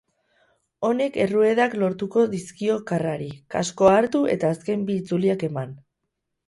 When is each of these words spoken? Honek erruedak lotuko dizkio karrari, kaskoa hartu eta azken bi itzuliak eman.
Honek 0.87 1.19
erruedak 1.25 1.75
lotuko 1.83 2.25
dizkio 2.33 2.79
karrari, 2.93 3.31
kaskoa 3.57 3.93
hartu 4.01 4.27
eta 4.37 4.53
azken 4.57 4.87
bi 4.91 4.99
itzuliak 5.05 5.49
eman. 5.53 5.81